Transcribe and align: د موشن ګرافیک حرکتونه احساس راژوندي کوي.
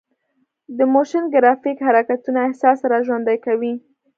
د 0.77 0.79
موشن 0.93 1.23
ګرافیک 1.33 1.77
حرکتونه 1.87 2.39
احساس 2.47 2.79
راژوندي 2.91 3.37
کوي. 3.45 3.73